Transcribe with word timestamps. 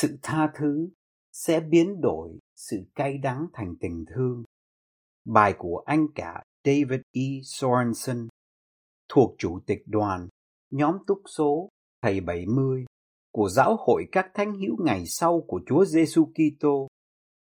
Sự 0.00 0.18
tha 0.22 0.52
thứ 0.54 0.88
sẽ 1.32 1.60
biến 1.60 2.00
đổi 2.00 2.38
sự 2.56 2.84
cay 2.94 3.18
đắng 3.18 3.46
thành 3.52 3.74
tình 3.80 4.04
thương 4.14 4.42
bài 5.24 5.54
của 5.58 5.82
anh 5.86 6.06
cả 6.14 6.42
david 6.64 7.00
e 7.12 7.22
sorensen 7.44 8.28
thuộc 9.08 9.34
chủ 9.38 9.60
tịch 9.66 9.82
đoàn 9.86 10.28
nhóm 10.70 10.98
túc 11.06 11.22
số 11.36 11.68
thầy 12.02 12.20
70 12.20 12.84
của 13.32 13.48
giáo 13.48 13.76
hội 13.76 14.08
các 14.12 14.30
thánh 14.34 14.54
hữu 14.54 14.76
ngày 14.84 15.06
sau 15.06 15.44
của 15.46 15.60
Chúa 15.66 15.84
Giêsu 15.84 16.24
Kitô 16.24 16.88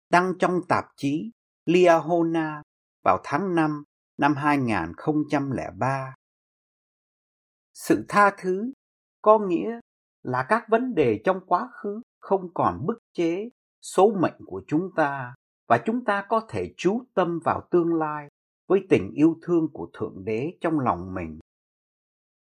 đăng 0.09 0.33
trong 0.39 0.59
tạp 0.69 0.85
chí 0.95 1.31
Liahona 1.65 2.61
vào 3.03 3.19
tháng 3.23 3.55
5 3.55 3.83
năm 4.17 4.35
2003. 4.35 6.15
Sự 7.73 8.05
tha 8.09 8.35
thứ 8.37 8.71
có 9.21 9.39
nghĩa 9.39 9.79
là 10.23 10.45
các 10.49 10.63
vấn 10.69 10.93
đề 10.95 11.21
trong 11.25 11.39
quá 11.45 11.69
khứ 11.73 12.01
không 12.23 12.53
còn 12.53 12.85
bức 12.85 12.97
chế 13.13 13.49
số 13.81 14.11
mệnh 14.21 14.45
của 14.45 14.63
chúng 14.67 14.89
ta 14.95 15.35
và 15.67 15.83
chúng 15.85 16.05
ta 16.05 16.25
có 16.29 16.45
thể 16.49 16.73
chú 16.77 17.03
tâm 17.13 17.39
vào 17.43 17.67
tương 17.71 17.93
lai 17.93 18.27
với 18.67 18.85
tình 18.89 19.11
yêu 19.15 19.39
thương 19.41 19.67
của 19.73 19.89
thượng 19.93 20.25
đế 20.25 20.53
trong 20.61 20.79
lòng 20.79 21.13
mình. 21.13 21.39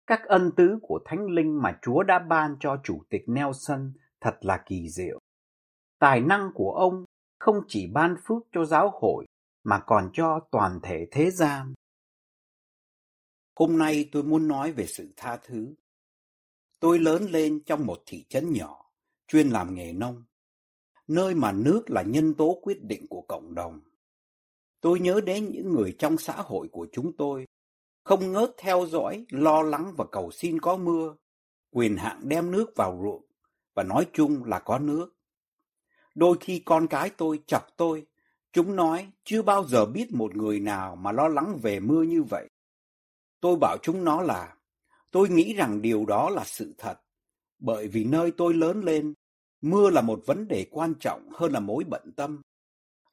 Các 0.07 0.23
ân 0.25 0.51
tứ 0.57 0.79
của 0.83 1.01
thánh 1.05 1.27
linh 1.27 1.63
mà 1.63 1.79
chúa 1.83 2.03
đã 2.03 2.19
ban 2.19 2.57
cho 2.61 2.81
chủ 2.85 3.03
tịch 3.11 3.23
nelson 3.27 3.93
thật 4.21 4.37
là 4.41 4.63
kỳ 4.67 4.89
diệu. 4.89 5.19
Tài 5.99 6.21
năng 6.21 6.51
của 6.55 6.73
ông 6.73 7.05
không 7.39 7.57
chỉ 7.69 7.91
ban 7.93 8.17
phước 8.25 8.43
cho 8.53 8.65
giáo 8.65 8.91
hội 9.01 9.27
mà 9.65 9.81
còn 9.87 10.11
cho 10.13 10.41
toàn 10.51 10.81
thể 10.83 11.07
thế 11.11 11.31
gian. 11.31 11.75
Hôm 13.57 13.79
nay 13.79 14.09
tôi 14.13 14.23
muốn 14.23 14.49
nói 14.49 14.73
về 14.73 14.87
sự 14.87 15.13
tha 15.17 15.37
thứ. 15.37 15.75
Tôi 16.81 16.99
lớn 16.99 17.23
lên 17.31 17.61
trong 17.67 17.87
một 17.87 18.03
thị 18.07 18.25
trấn 18.29 18.53
nhỏ 18.53 18.84
chuyên 19.29 19.51
làm 19.51 19.75
nghề 19.75 19.93
nông, 19.93 20.25
nơi 21.09 21.35
mà 21.35 21.53
nước 21.53 21.91
là 21.91 22.03
nhân 22.03 22.35
tố 22.35 22.59
quyết 22.63 22.83
định 22.83 23.07
của 23.11 23.23
cộng 23.29 23.55
đồng. 23.55 23.81
Tôi 24.81 25.01
nhớ 25.01 25.21
đến 25.21 25.51
những 25.51 25.73
người 25.73 25.97
trong 25.99 26.19
xã 26.19 26.33
hội 26.37 26.69
của 26.73 26.87
chúng 26.93 27.17
tôi, 27.17 27.47
không 28.05 28.33
ngớt 28.33 28.51
theo 28.59 28.87
dõi, 28.87 29.27
lo 29.31 29.63
lắng 29.63 29.93
và 29.97 30.05
cầu 30.13 30.31
xin 30.31 30.61
có 30.61 30.77
mưa, 30.77 31.17
quyền 31.71 31.97
hạn 31.97 32.21
đem 32.29 32.51
nước 32.51 32.73
vào 32.77 33.01
ruộng 33.03 33.25
và 33.75 33.83
nói 33.83 34.07
chung 34.13 34.45
là 34.45 34.59
có 34.59 34.79
nước. 34.79 35.17
Đôi 36.15 36.37
khi 36.41 36.63
con 36.65 36.87
cái 36.87 37.11
tôi 37.11 37.43
chọc 37.47 37.67
tôi, 37.77 38.07
chúng 38.53 38.77
nói 38.77 39.13
chưa 39.25 39.43
bao 39.43 39.65
giờ 39.65 39.87
biết 39.87 40.13
một 40.13 40.37
người 40.37 40.61
nào 40.61 40.97
mà 40.97 41.13
lo 41.13 41.29
lắng 41.29 41.59
về 41.63 41.81
mưa 41.81 42.03
như 42.03 42.23
vậy. 42.23 42.49
Tôi 43.41 43.57
bảo 43.61 43.77
chúng 43.83 44.05
nó 44.05 44.23
là, 44.23 44.57
tôi 45.11 45.29
nghĩ 45.29 45.55
rằng 45.55 45.83
điều 45.83 46.07
đó 46.07 46.31
là 46.31 46.45
sự 46.45 46.75
thật 46.79 47.01
bởi 47.59 47.89
vì 47.89 48.05
nơi 48.05 48.33
tôi 48.37 48.55
lớn 48.55 48.81
lên, 48.81 49.15
mưa 49.61 49.91
là 49.91 50.03
một 50.03 50.23
vấn 50.27 50.49
đề 50.49 50.67
quan 50.71 50.95
trọng 51.01 51.29
hơn 51.33 51.53
là 51.53 51.61
mối 51.61 51.85
bận 51.85 52.13
tâm. 52.17 52.43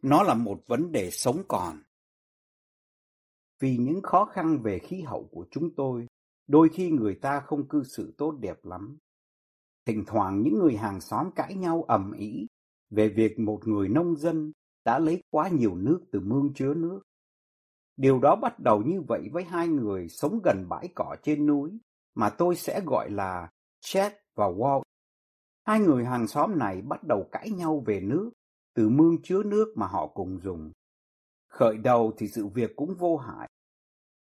Nó 0.02 0.24
là 0.24 0.34
một 0.34 0.64
vấn 0.68 0.92
đề 0.92 1.12
sống 1.12 1.44
còn. 1.48 1.82
Vì 3.60 3.78
những 3.78 4.02
khó 4.02 4.26
khăn 4.26 4.62
về 4.62 4.80
khí 4.80 5.02
hậu 5.02 5.30
của 5.32 5.46
chúng 5.52 5.76
tôi, 5.76 6.08
đôi 6.48 6.70
khi 6.70 6.90
người 6.90 7.16
ta 7.16 7.40
không 7.40 7.68
cư 7.68 7.84
xử 7.84 8.14
tốt 8.18 8.32
đẹp 8.40 8.66
lắm. 8.66 8.98
Thỉnh 9.86 10.04
thoảng 10.08 10.42
những 10.42 10.60
người 10.60 10.78
hàng 10.78 11.02
xóm 11.02 11.32
cãi 11.36 11.56
nhau 11.56 11.84
ầm 11.88 12.12
ĩ 12.12 12.48
về 12.90 13.10
việc 13.10 13.40
một 13.40 13.68
người 13.68 13.90
nông 13.90 14.16
dân 14.16 14.52
đã 14.86 15.00
lấy 15.00 15.24
quá 15.30 15.50
nhiều 15.50 15.76
nước 15.76 16.02
từ 16.12 16.20
mương 16.20 16.54
chứa 16.54 16.74
nước. 16.74 17.02
Điều 17.98 18.20
đó 18.20 18.36
bắt 18.36 18.60
đầu 18.60 18.84
như 18.84 19.02
vậy 19.02 19.30
với 19.32 19.44
hai 19.44 19.68
người 19.68 20.10
sống 20.10 20.40
gần 20.44 20.66
bãi 20.70 20.88
cỏ 20.96 21.16
trên 21.24 21.46
núi 21.46 21.72
mà 22.16 22.30
tôi 22.30 22.56
sẽ 22.56 22.82
gọi 22.86 23.10
là 23.10 23.50
Chet 23.82 24.14
và 24.36 24.46
Walt. 24.46 24.82
Hai 25.64 25.80
người 25.80 26.06
hàng 26.06 26.28
xóm 26.28 26.58
này 26.58 26.82
bắt 26.82 27.04
đầu 27.04 27.28
cãi 27.32 27.50
nhau 27.50 27.84
về 27.86 28.00
nước, 28.00 28.32
từ 28.74 28.90
mương 28.90 29.22
chứa 29.24 29.44
nước 29.44 29.74
mà 29.78 29.88
họ 29.88 30.08
cùng 30.08 30.40
dùng. 30.44 30.72
Khởi 31.48 31.78
đầu 31.78 32.14
thì 32.18 32.28
sự 32.28 32.48
việc 32.48 32.72
cũng 32.76 32.96
vô 32.96 33.18
hại. 33.18 33.50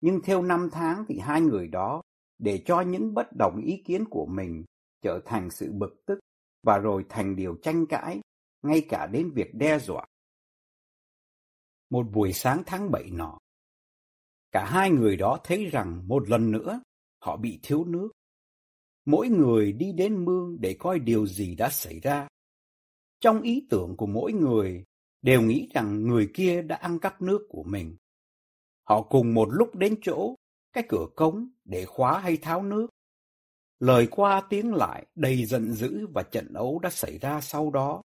Nhưng 0.01 0.21
theo 0.25 0.43
năm 0.43 0.69
tháng 0.73 1.05
thì 1.09 1.19
hai 1.19 1.41
người 1.41 1.69
đó 1.69 2.03
để 2.39 2.63
cho 2.67 2.81
những 2.81 3.15
bất 3.15 3.27
đồng 3.39 3.63
ý 3.65 3.83
kiến 3.85 4.05
của 4.11 4.27
mình 4.27 4.65
trở 5.03 5.21
thành 5.25 5.51
sự 5.51 5.73
bực 5.73 6.03
tức 6.07 6.19
và 6.63 6.79
rồi 6.79 7.05
thành 7.09 7.37
điều 7.37 7.57
tranh 7.63 7.87
cãi, 7.87 8.21
ngay 8.63 8.87
cả 8.89 9.07
đến 9.07 9.31
việc 9.35 9.55
đe 9.55 9.79
dọa. 9.79 10.07
Một 11.91 12.07
buổi 12.13 12.33
sáng 12.33 12.63
tháng 12.67 12.91
bảy 12.91 13.11
nọ, 13.11 13.39
cả 14.53 14.65
hai 14.65 14.91
người 14.91 15.17
đó 15.17 15.39
thấy 15.45 15.67
rằng 15.67 16.09
một 16.09 16.29
lần 16.29 16.51
nữa 16.51 16.81
họ 17.21 17.37
bị 17.37 17.61
thiếu 17.63 17.85
nước 17.85 18.09
mỗi 19.05 19.29
người 19.29 19.73
đi 19.73 19.93
đến 19.93 20.25
mương 20.25 20.61
để 20.61 20.77
coi 20.79 20.99
điều 20.99 21.27
gì 21.27 21.55
đã 21.55 21.69
xảy 21.69 22.01
ra. 22.01 22.29
Trong 23.21 23.43
ý 23.43 23.67
tưởng 23.71 23.97
của 23.97 24.07
mỗi 24.07 24.33
người 24.33 24.85
đều 25.23 25.43
nghĩ 25.43 25.69
rằng 25.75 26.07
người 26.07 26.31
kia 26.35 26.63
đã 26.63 26.77
ăn 26.77 26.99
cắp 26.99 27.23
nước 27.23 27.47
của 27.49 27.63
mình. 27.63 27.97
Họ 28.83 29.03
cùng 29.03 29.35
một 29.35 29.49
lúc 29.51 29.75
đến 29.75 29.97
chỗ, 30.03 30.35
cái 30.73 30.85
cửa 30.89 31.07
cống 31.17 31.49
để 31.65 31.85
khóa 31.85 32.19
hay 32.19 32.37
tháo 32.37 32.63
nước. 32.63 32.87
Lời 33.79 34.09
qua 34.11 34.43
tiếng 34.51 34.75
lại 34.75 35.07
đầy 35.15 35.45
giận 35.45 35.73
dữ 35.73 36.07
và 36.07 36.23
trận 36.23 36.53
ấu 36.55 36.79
đã 36.79 36.91
xảy 36.91 37.19
ra 37.19 37.41
sau 37.41 37.71
đó. 37.71 38.03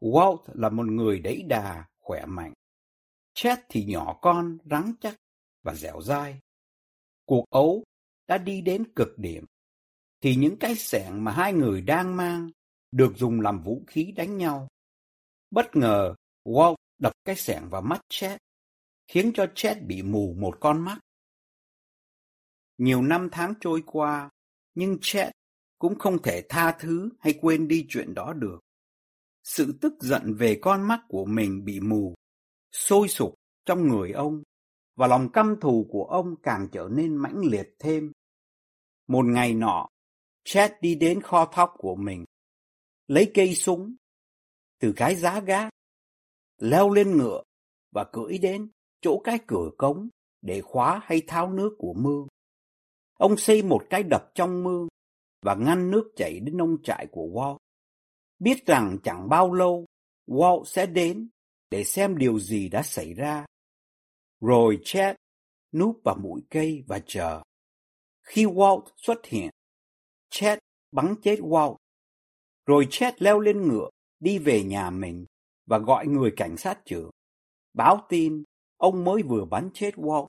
Walt 0.00 0.38
là 0.54 0.68
một 0.68 0.86
người 0.86 1.20
đẫy 1.20 1.42
đà, 1.42 1.84
khỏe 1.98 2.26
mạnh. 2.26 2.52
Chet 3.34 3.58
thì 3.68 3.84
nhỏ 3.84 4.18
con, 4.22 4.58
rắn 4.70 4.92
chắc 5.00 5.16
và 5.62 5.74
dẻo 5.74 6.00
dai. 6.00 6.40
Cuộc 7.24 7.44
ấu 7.50 7.84
đã 8.28 8.38
đi 8.38 8.60
đến 8.60 8.84
cực 8.96 9.18
điểm 9.18 9.44
thì 10.20 10.36
những 10.36 10.56
cái 10.60 10.74
xẻng 10.74 11.24
mà 11.24 11.32
hai 11.32 11.52
người 11.52 11.80
đang 11.80 12.16
mang 12.16 12.50
được 12.92 13.12
dùng 13.16 13.40
làm 13.40 13.62
vũ 13.62 13.84
khí 13.86 14.12
đánh 14.16 14.36
nhau. 14.36 14.68
Bất 15.50 15.76
ngờ, 15.76 16.14
Walt 16.44 16.74
đập 16.98 17.12
cái 17.24 17.36
xẻng 17.36 17.68
vào 17.70 17.82
mắt 17.82 18.00
Chet, 18.08 18.40
khiến 19.08 19.32
cho 19.34 19.46
Chet 19.54 19.82
bị 19.82 20.02
mù 20.02 20.34
một 20.38 20.56
con 20.60 20.84
mắt. 20.84 20.98
Nhiều 22.78 23.02
năm 23.02 23.28
tháng 23.32 23.54
trôi 23.60 23.82
qua, 23.86 24.30
nhưng 24.74 24.98
Chet 25.00 25.32
cũng 25.78 25.98
không 25.98 26.22
thể 26.22 26.46
tha 26.48 26.76
thứ 26.80 27.08
hay 27.18 27.38
quên 27.40 27.68
đi 27.68 27.86
chuyện 27.88 28.14
đó 28.14 28.32
được. 28.32 28.58
Sự 29.44 29.78
tức 29.80 29.92
giận 30.00 30.34
về 30.34 30.58
con 30.62 30.82
mắt 30.82 31.00
của 31.08 31.24
mình 31.24 31.64
bị 31.64 31.80
mù, 31.80 32.14
sôi 32.72 33.08
sục 33.08 33.34
trong 33.66 33.88
người 33.88 34.12
ông, 34.12 34.42
và 34.96 35.06
lòng 35.06 35.32
căm 35.32 35.56
thù 35.60 35.86
của 35.90 36.04
ông 36.04 36.34
càng 36.42 36.68
trở 36.72 36.88
nên 36.92 37.16
mãnh 37.16 37.40
liệt 37.50 37.74
thêm. 37.78 38.12
Một 39.08 39.24
ngày 39.24 39.54
nọ, 39.54 39.88
Chad 40.48 40.72
đi 40.80 40.94
đến 40.94 41.20
kho 41.20 41.46
thóc 41.52 41.74
của 41.78 41.94
mình, 41.94 42.24
lấy 43.06 43.30
cây 43.34 43.54
súng 43.54 43.94
từ 44.80 44.92
cái 44.96 45.16
giá 45.16 45.40
gác, 45.40 45.72
leo 46.58 46.90
lên 46.90 47.16
ngựa 47.16 47.42
và 47.90 48.04
cưỡi 48.12 48.38
đến 48.38 48.70
chỗ 49.00 49.20
cái 49.24 49.38
cửa 49.46 49.70
cống 49.78 50.08
để 50.42 50.60
khóa 50.60 51.00
hay 51.04 51.22
tháo 51.26 51.52
nước 51.52 51.76
của 51.78 51.94
mương. 51.94 52.26
Ông 53.14 53.36
xây 53.36 53.62
một 53.62 53.86
cái 53.90 54.02
đập 54.02 54.30
trong 54.34 54.62
mương 54.64 54.88
và 55.42 55.54
ngăn 55.54 55.90
nước 55.90 56.12
chảy 56.16 56.40
đến 56.40 56.56
nông 56.56 56.76
trại 56.82 57.06
của 57.10 57.26
Walt. 57.26 57.58
Biết 58.38 58.66
rằng 58.66 58.98
chẳng 59.04 59.28
bao 59.28 59.52
lâu 59.52 59.86
Walt 60.26 60.64
sẽ 60.64 60.86
đến 60.86 61.28
để 61.70 61.84
xem 61.84 62.18
điều 62.18 62.38
gì 62.38 62.68
đã 62.68 62.82
xảy 62.82 63.14
ra. 63.14 63.46
Rồi 64.40 64.78
Chad 64.84 65.16
núp 65.72 66.00
vào 66.04 66.16
bụi 66.22 66.42
cây 66.50 66.84
và 66.86 67.00
chờ. 67.06 67.42
Khi 68.22 68.44
Walt 68.44 68.82
xuất 68.96 69.26
hiện, 69.26 69.50
Chet 70.30 70.58
bắn 70.92 71.14
chết 71.22 71.38
Walt. 71.40 71.76
Rồi 72.66 72.86
Chet 72.90 73.22
leo 73.22 73.40
lên 73.40 73.68
ngựa, 73.68 73.88
đi 74.20 74.38
về 74.38 74.64
nhà 74.64 74.90
mình 74.90 75.26
và 75.66 75.78
gọi 75.78 76.06
người 76.06 76.32
cảnh 76.36 76.56
sát 76.56 76.78
trưởng. 76.84 77.10
Báo 77.74 78.06
tin 78.08 78.44
ông 78.76 79.04
mới 79.04 79.22
vừa 79.22 79.44
bắn 79.44 79.70
chết 79.74 79.94
Walt. 79.94 80.26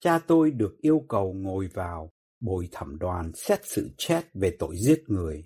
Cha 0.00 0.18
tôi 0.26 0.50
được 0.50 0.76
yêu 0.80 1.04
cầu 1.08 1.32
ngồi 1.32 1.68
vào 1.74 2.10
bồi 2.40 2.68
thẩm 2.72 2.98
đoàn 2.98 3.32
xét 3.34 3.66
xử 3.66 3.90
Chet 3.98 4.24
về 4.34 4.56
tội 4.58 4.76
giết 4.76 5.02
người. 5.06 5.44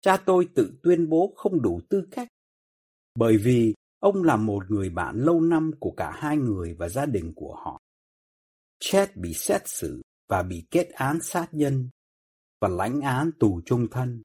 Cha 0.00 0.16
tôi 0.26 0.48
tự 0.54 0.72
tuyên 0.82 1.08
bố 1.08 1.32
không 1.36 1.62
đủ 1.62 1.80
tư 1.90 2.08
cách 2.10 2.28
bởi 3.14 3.36
vì 3.36 3.74
ông 3.98 4.22
là 4.22 4.36
một 4.36 4.70
người 4.70 4.90
bạn 4.90 5.16
lâu 5.16 5.40
năm 5.40 5.70
của 5.80 5.90
cả 5.96 6.10
hai 6.14 6.36
người 6.36 6.74
và 6.74 6.88
gia 6.88 7.06
đình 7.06 7.32
của 7.36 7.54
họ. 7.54 7.80
Chet 8.80 9.16
bị 9.16 9.32
xét 9.34 9.68
xử 9.68 10.02
và 10.30 10.42
bị 10.42 10.64
kết 10.70 10.90
án 10.90 11.18
sát 11.22 11.48
nhân 11.52 11.88
và 12.60 12.68
lãnh 12.68 13.00
án 13.00 13.30
tù 13.38 13.60
chung 13.66 13.86
thân. 13.90 14.22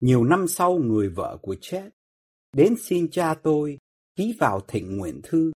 Nhiều 0.00 0.24
năm 0.24 0.48
sau 0.48 0.74
người 0.78 1.08
vợ 1.08 1.38
của 1.42 1.56
Chet 1.60 1.92
đến 2.52 2.74
xin 2.82 3.10
cha 3.10 3.34
tôi 3.34 3.78
ký 4.16 4.36
vào 4.40 4.60
thịnh 4.60 4.96
nguyện 4.96 5.20
thư 5.22 5.52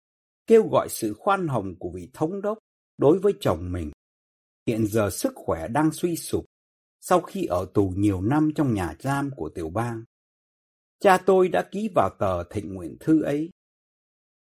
kêu 0.46 0.68
gọi 0.68 0.88
sự 0.90 1.14
khoan 1.14 1.48
hồng 1.48 1.74
của 1.78 1.90
vị 1.94 2.10
thống 2.12 2.42
đốc 2.42 2.58
đối 2.98 3.18
với 3.18 3.32
chồng 3.40 3.72
mình. 3.72 3.90
Hiện 4.66 4.86
giờ 4.86 5.10
sức 5.10 5.32
khỏe 5.34 5.68
đang 5.68 5.92
suy 5.92 6.16
sụp 6.16 6.44
sau 7.00 7.20
khi 7.20 7.44
ở 7.44 7.66
tù 7.74 7.92
nhiều 7.96 8.20
năm 8.20 8.50
trong 8.54 8.74
nhà 8.74 8.94
giam 8.98 9.30
của 9.36 9.48
tiểu 9.48 9.70
bang. 9.70 10.04
Cha 11.00 11.18
tôi 11.26 11.48
đã 11.48 11.68
ký 11.72 11.88
vào 11.94 12.10
tờ 12.18 12.44
thịnh 12.44 12.74
nguyện 12.74 12.96
thư 13.00 13.22
ấy. 13.22 13.50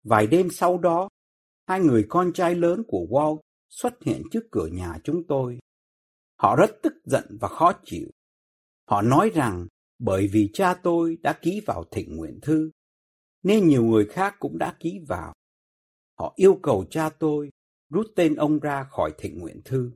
Vài 0.03 0.27
đêm 0.27 0.49
sau 0.51 0.77
đó, 0.77 1.09
hai 1.67 1.79
người 1.79 2.05
con 2.09 2.33
trai 2.33 2.55
lớn 2.55 2.83
của 2.87 3.07
Walt 3.09 3.39
xuất 3.75 4.03
hiện 4.03 4.23
trước 4.31 4.43
cửa 4.51 4.67
nhà 4.67 4.99
chúng 5.03 5.23
tôi. 5.27 5.59
Họ 6.35 6.55
rất 6.55 6.71
tức 6.83 6.93
giận 7.05 7.37
và 7.41 7.47
khó 7.47 7.73
chịu. 7.85 8.07
Họ 8.89 9.01
nói 9.01 9.31
rằng 9.33 9.67
bởi 9.99 10.27
vì 10.27 10.49
cha 10.53 10.73
tôi 10.73 11.17
đã 11.21 11.39
ký 11.41 11.61
vào 11.65 11.83
thịnh 11.91 12.15
nguyện 12.15 12.39
thư, 12.41 12.71
nên 13.43 13.67
nhiều 13.67 13.83
người 13.83 14.05
khác 14.05 14.35
cũng 14.39 14.57
đã 14.57 14.77
ký 14.79 14.99
vào. 15.07 15.33
Họ 16.19 16.33
yêu 16.35 16.59
cầu 16.63 16.85
cha 16.89 17.09
tôi 17.09 17.49
rút 17.89 18.05
tên 18.15 18.35
ông 18.35 18.59
ra 18.59 18.83
khỏi 18.83 19.13
thịnh 19.17 19.39
nguyện 19.39 19.61
thư. 19.65 19.91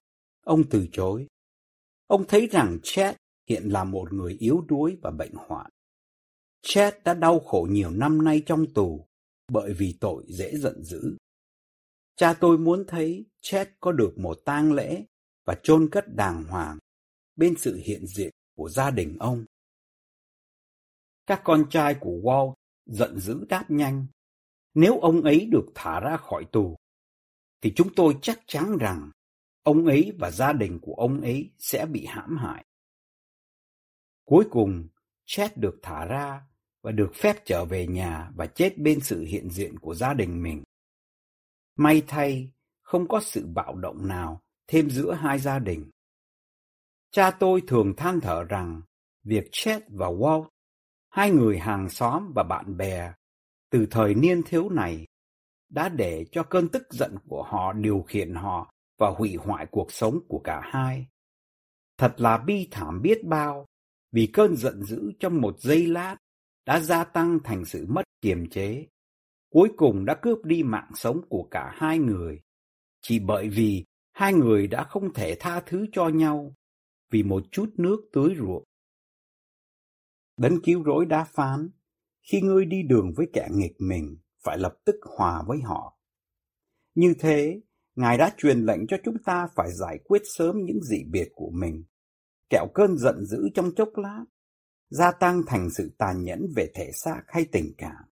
Ông 0.45 0.63
từ 0.69 0.87
chối. 0.91 1.27
Ông 2.07 2.25
thấy 2.27 2.47
rằng 2.47 2.77
Chet 2.83 3.15
hiện 3.49 3.63
là 3.63 3.83
một 3.83 4.13
người 4.13 4.33
yếu 4.39 4.61
đuối 4.67 4.97
và 5.01 5.11
bệnh 5.11 5.33
hoạn. 5.33 5.71
Chet 6.61 7.03
đã 7.03 7.13
đau 7.13 7.39
khổ 7.39 7.67
nhiều 7.71 7.91
năm 7.91 8.23
nay 8.23 8.43
trong 8.45 8.73
tù 8.73 9.07
bởi 9.51 9.73
vì 9.73 9.97
tội 10.01 10.23
dễ 10.27 10.51
giận 10.57 10.83
dữ. 10.83 11.17
Cha 12.19 12.33
tôi 12.33 12.57
muốn 12.57 12.83
thấy 12.87 13.25
Chet 13.41 13.69
có 13.79 13.91
được 13.91 14.17
một 14.17 14.39
tang 14.45 14.73
lễ 14.73 15.05
và 15.45 15.55
chôn 15.63 15.89
cất 15.91 16.15
đàng 16.15 16.43
hoàng 16.43 16.77
bên 17.35 17.55
sự 17.57 17.81
hiện 17.83 18.07
diện 18.07 18.31
của 18.55 18.69
gia 18.69 18.91
đình 18.91 19.17
ông. 19.19 19.45
Các 21.25 21.41
con 21.43 21.65
trai 21.69 21.95
của 21.99 22.19
Walt 22.23 22.53
giận 22.85 23.19
dữ 23.19 23.45
đáp 23.49 23.65
nhanh. 23.71 24.05
Nếu 24.73 24.99
ông 24.99 25.21
ấy 25.21 25.47
được 25.51 25.65
thả 25.75 25.99
ra 25.99 26.17
khỏi 26.17 26.45
tù, 26.51 26.75
thì 27.61 27.73
chúng 27.75 27.93
tôi 27.95 28.17
chắc 28.21 28.39
chắn 28.47 28.77
rằng 28.77 29.11
ông 29.63 29.85
ấy 29.85 30.13
và 30.19 30.31
gia 30.31 30.53
đình 30.53 30.79
của 30.81 30.93
ông 30.93 31.21
ấy 31.21 31.51
sẽ 31.57 31.85
bị 31.85 32.05
hãm 32.05 32.37
hại. 32.37 32.65
Cuối 34.25 34.45
cùng, 34.51 34.87
Chet 35.25 35.57
được 35.57 35.79
thả 35.83 36.05
ra 36.05 36.41
và 36.81 36.91
được 36.91 37.11
phép 37.15 37.35
trở 37.45 37.65
về 37.65 37.87
nhà 37.87 38.31
và 38.35 38.45
chết 38.45 38.77
bên 38.77 38.99
sự 38.99 39.21
hiện 39.21 39.49
diện 39.49 39.79
của 39.79 39.95
gia 39.95 40.13
đình 40.13 40.43
mình. 40.43 40.63
May 41.79 42.03
thay, 42.07 42.51
không 42.81 43.07
có 43.07 43.19
sự 43.19 43.47
bạo 43.47 43.75
động 43.75 44.07
nào 44.07 44.41
thêm 44.67 44.89
giữa 44.89 45.13
hai 45.13 45.39
gia 45.39 45.59
đình. 45.59 45.89
Cha 47.11 47.31
tôi 47.31 47.61
thường 47.67 47.93
than 47.97 48.19
thở 48.21 48.43
rằng 48.43 48.81
việc 49.23 49.49
Chet 49.51 49.83
và 49.89 50.07
Walt, 50.07 50.47
hai 51.09 51.31
người 51.31 51.59
hàng 51.59 51.89
xóm 51.89 52.31
và 52.35 52.43
bạn 52.43 52.77
bè, 52.77 53.13
từ 53.69 53.87
thời 53.91 54.15
niên 54.15 54.43
thiếu 54.43 54.69
này, 54.69 55.07
đã 55.69 55.89
để 55.89 56.25
cho 56.31 56.43
cơn 56.43 56.69
tức 56.69 56.83
giận 56.89 57.15
của 57.27 57.43
họ 57.43 57.73
điều 57.73 58.01
khiển 58.07 58.33
họ 58.33 58.71
và 58.97 59.09
hủy 59.09 59.35
hoại 59.35 59.65
cuộc 59.71 59.91
sống 59.91 60.19
của 60.27 60.39
cả 60.39 60.61
hai. 60.63 61.07
Thật 61.97 62.13
là 62.17 62.37
bi 62.37 62.67
thảm 62.71 63.01
biết 63.01 63.23
bao, 63.23 63.65
vì 64.11 64.29
cơn 64.33 64.55
giận 64.55 64.83
dữ 64.83 65.11
trong 65.19 65.41
một 65.41 65.59
giây 65.59 65.87
lát 65.87 66.15
đã 66.65 66.79
gia 66.79 67.03
tăng 67.03 67.39
thành 67.43 67.65
sự 67.65 67.85
mất 67.89 68.03
kiềm 68.21 68.49
chế, 68.49 68.85
cuối 69.49 69.69
cùng 69.77 70.05
đã 70.05 70.15
cướp 70.21 70.45
đi 70.45 70.63
mạng 70.63 70.91
sống 70.95 71.21
của 71.29 71.47
cả 71.51 71.71
hai 71.75 71.99
người, 71.99 72.41
chỉ 73.01 73.19
bởi 73.19 73.49
vì 73.49 73.85
hai 74.11 74.33
người 74.33 74.67
đã 74.67 74.83
không 74.83 75.13
thể 75.13 75.35
tha 75.39 75.61
thứ 75.65 75.85
cho 75.91 76.07
nhau 76.07 76.55
vì 77.11 77.23
một 77.23 77.43
chút 77.51 77.69
nước 77.77 78.09
tưới 78.13 78.35
ruộng. 78.37 78.63
Đấng 80.37 80.61
cứu 80.63 80.83
rỗi 80.85 81.05
đã 81.05 81.23
phán, 81.23 81.69
khi 82.31 82.41
ngươi 82.41 82.65
đi 82.65 82.83
đường 82.83 83.11
với 83.15 83.29
kẻ 83.33 83.47
nghịch 83.51 83.75
mình, 83.79 84.17
phải 84.43 84.57
lập 84.57 84.75
tức 84.85 84.95
hòa 85.17 85.43
với 85.47 85.59
họ. 85.61 85.99
Như 86.95 87.13
thế, 87.19 87.61
Ngài 87.99 88.17
đã 88.17 88.33
truyền 88.37 88.59
lệnh 88.59 88.87
cho 88.87 88.97
chúng 89.03 89.15
ta 89.25 89.47
phải 89.55 89.71
giải 89.71 89.99
quyết 90.03 90.21
sớm 90.25 90.55
những 90.65 90.83
dị 90.83 91.03
biệt 91.11 91.29
của 91.35 91.51
mình, 91.53 91.83
kẹo 92.49 92.67
cơn 92.73 92.97
giận 92.97 93.25
dữ 93.25 93.49
trong 93.53 93.71
chốc 93.75 93.89
lát, 93.95 94.25
gia 94.89 95.11
tăng 95.11 95.41
thành 95.47 95.69
sự 95.69 95.95
tàn 95.97 96.23
nhẫn 96.23 96.45
về 96.55 96.71
thể 96.75 96.91
xác 96.93 97.21
hay 97.27 97.45
tình 97.51 97.73
cảm, 97.77 98.08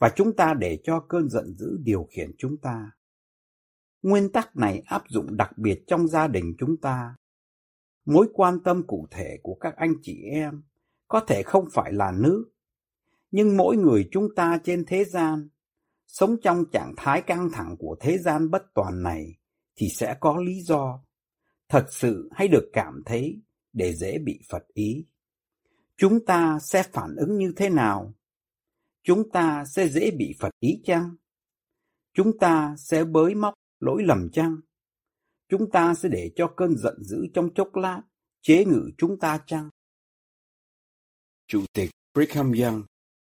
và 0.00 0.12
chúng 0.16 0.36
ta 0.36 0.54
để 0.54 0.78
cho 0.84 1.00
cơn 1.00 1.28
giận 1.28 1.54
dữ 1.58 1.78
điều 1.82 2.08
khiển 2.10 2.30
chúng 2.38 2.56
ta. 2.56 2.90
Nguyên 4.02 4.32
tắc 4.32 4.56
này 4.56 4.82
áp 4.86 5.02
dụng 5.08 5.36
đặc 5.36 5.58
biệt 5.58 5.84
trong 5.86 6.08
gia 6.08 6.26
đình 6.26 6.54
chúng 6.58 6.76
ta. 6.76 7.14
Mối 8.04 8.28
quan 8.32 8.62
tâm 8.62 8.86
cụ 8.86 9.06
thể 9.10 9.38
của 9.42 9.54
các 9.54 9.76
anh 9.76 9.94
chị 10.02 10.22
em 10.22 10.62
có 11.08 11.20
thể 11.20 11.42
không 11.42 11.68
phải 11.72 11.92
là 11.92 12.12
nữ, 12.12 12.50
nhưng 13.30 13.56
mỗi 13.56 13.76
người 13.76 14.08
chúng 14.12 14.34
ta 14.36 14.58
trên 14.64 14.84
thế 14.86 15.04
gian 15.04 15.48
sống 16.06 16.36
trong 16.42 16.64
trạng 16.72 16.94
thái 16.96 17.22
căng 17.22 17.48
thẳng 17.52 17.76
của 17.78 17.96
thế 18.00 18.18
gian 18.18 18.50
bất 18.50 18.62
toàn 18.74 19.02
này 19.02 19.38
thì 19.76 19.88
sẽ 19.88 20.16
có 20.20 20.40
lý 20.46 20.62
do 20.62 21.04
thật 21.68 21.86
sự 21.90 22.28
hay 22.32 22.48
được 22.48 22.70
cảm 22.72 23.02
thấy 23.06 23.42
để 23.72 23.94
dễ 23.94 24.18
bị 24.18 24.40
phật 24.50 24.68
ý 24.72 25.06
chúng 25.96 26.24
ta 26.24 26.58
sẽ 26.62 26.82
phản 26.82 27.16
ứng 27.16 27.38
như 27.38 27.52
thế 27.56 27.68
nào 27.68 28.14
chúng 29.02 29.30
ta 29.30 29.64
sẽ 29.64 29.88
dễ 29.88 30.10
bị 30.10 30.34
phật 30.40 30.50
ý 30.60 30.80
chăng 30.84 31.16
chúng 32.14 32.38
ta 32.38 32.74
sẽ 32.78 33.04
bới 33.04 33.34
móc 33.34 33.54
lỗi 33.80 34.02
lầm 34.04 34.28
chăng 34.32 34.56
chúng 35.48 35.70
ta 35.70 35.94
sẽ 35.94 36.08
để 36.08 36.30
cho 36.36 36.52
cơn 36.56 36.76
giận 36.76 37.02
dữ 37.04 37.26
trong 37.34 37.54
chốc 37.54 37.76
lát 37.76 38.02
chế 38.42 38.64
ngự 38.64 38.90
chúng 38.98 39.18
ta 39.18 39.40
chăng 39.46 39.68
chủ 41.46 41.64
tịch 41.72 41.90
brigham 42.14 42.52
young 42.52 42.82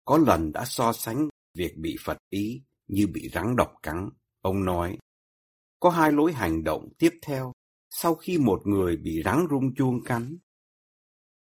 có 0.05 0.17
lần 0.17 0.51
đã 0.51 0.65
so 0.65 0.93
sánh 0.93 1.29
việc 1.53 1.77
bị 1.77 1.95
phật 2.05 2.17
ý 2.29 2.63
như 2.87 3.07
bị 3.07 3.29
rắn 3.29 3.55
độc 3.55 3.73
cắn. 3.83 4.09
Ông 4.41 4.65
nói, 4.65 4.97
có 5.79 5.89
hai 5.89 6.11
lối 6.11 6.33
hành 6.33 6.63
động 6.63 6.89
tiếp 6.97 7.11
theo 7.21 7.51
sau 7.89 8.15
khi 8.15 8.37
một 8.37 8.61
người 8.65 8.97
bị 8.97 9.21
rắn 9.25 9.47
rung 9.49 9.75
chuông 9.75 10.03
cắn. 10.03 10.37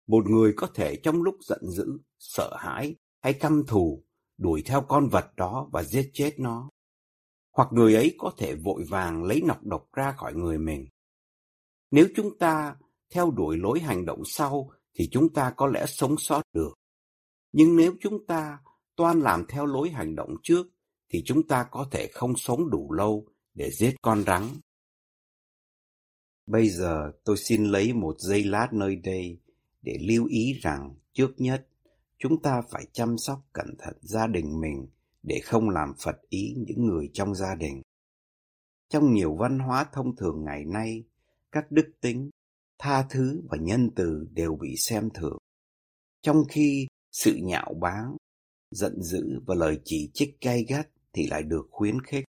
Một 0.07 0.29
người 0.29 0.53
có 0.57 0.67
thể 0.73 0.99
trong 1.03 1.21
lúc 1.21 1.35
giận 1.41 1.61
dữ, 1.69 1.85
sợ 2.19 2.55
hãi 2.59 2.95
hay 3.21 3.33
căm 3.33 3.63
thù 3.67 4.04
đuổi 4.37 4.63
theo 4.65 4.81
con 4.81 5.07
vật 5.07 5.35
đó 5.35 5.69
và 5.71 5.83
giết 5.83 6.09
chết 6.13 6.39
nó. 6.39 6.69
Hoặc 7.51 7.67
người 7.71 7.95
ấy 7.95 8.15
có 8.17 8.31
thể 8.37 8.55
vội 8.55 8.83
vàng 8.89 9.23
lấy 9.23 9.41
nọc 9.47 9.63
độc 9.63 9.93
ra 9.93 10.11
khỏi 10.11 10.33
người 10.33 10.57
mình. 10.57 10.87
Nếu 11.91 12.07
chúng 12.15 12.37
ta 12.37 12.75
theo 13.09 13.31
đuổi 13.31 13.57
lối 13.57 13.79
hành 13.79 14.05
động 14.05 14.21
sau 14.25 14.69
thì 14.93 15.09
chúng 15.11 15.33
ta 15.33 15.53
có 15.57 15.67
lẽ 15.67 15.85
sống 15.87 16.17
sót 16.17 16.41
được. 16.53 16.73
Nhưng 17.51 17.77
nếu 17.77 17.93
chúng 17.99 18.25
ta 18.25 18.59
toan 18.95 19.19
làm 19.19 19.45
theo 19.49 19.65
lối 19.65 19.89
hành 19.89 20.15
động 20.15 20.35
trước 20.43 20.67
thì 21.09 21.21
chúng 21.25 21.47
ta 21.47 21.67
có 21.71 21.87
thể 21.91 22.07
không 22.13 22.37
sống 22.37 22.69
đủ 22.69 22.91
lâu 22.91 23.27
để 23.53 23.71
giết 23.71 23.95
con 24.01 24.23
rắn. 24.23 24.43
Bây 26.45 26.69
giờ 26.69 27.11
tôi 27.23 27.37
xin 27.37 27.65
lấy 27.65 27.93
một 27.93 28.15
giây 28.19 28.43
lát 28.43 28.67
nơi 28.73 28.95
đây 28.95 29.39
để 29.81 29.97
lưu 30.01 30.25
ý 30.25 30.53
rằng 30.61 30.95
trước 31.13 31.31
nhất 31.37 31.67
chúng 32.17 32.41
ta 32.41 32.61
phải 32.69 32.85
chăm 32.93 33.17
sóc 33.17 33.39
cẩn 33.53 33.75
thận 33.79 33.97
gia 34.01 34.27
đình 34.27 34.61
mình 34.61 34.87
để 35.23 35.39
không 35.43 35.69
làm 35.69 35.93
phật 36.03 36.15
ý 36.29 36.53
những 36.57 36.85
người 36.85 37.09
trong 37.13 37.35
gia 37.35 37.55
đình. 37.55 37.81
Trong 38.89 39.13
nhiều 39.13 39.35
văn 39.35 39.59
hóa 39.59 39.85
thông 39.93 40.15
thường 40.15 40.43
ngày 40.43 40.65
nay, 40.65 41.03
các 41.51 41.71
đức 41.71 41.91
tính, 42.01 42.29
tha 42.79 43.05
thứ 43.09 43.41
và 43.49 43.57
nhân 43.61 43.89
từ 43.95 44.27
đều 44.31 44.55
bị 44.55 44.75
xem 44.77 45.09
thường. 45.13 45.37
Trong 46.21 46.43
khi 46.49 46.87
sự 47.11 47.35
nhạo 47.41 47.73
báng, 47.81 48.17
giận 48.71 49.01
dữ 49.01 49.39
và 49.45 49.55
lời 49.55 49.79
chỉ 49.85 50.11
trích 50.13 50.37
gay 50.41 50.65
gắt 50.69 50.89
thì 51.13 51.27
lại 51.27 51.43
được 51.43 51.67
khuyến 51.71 52.01
khích. 52.01 52.25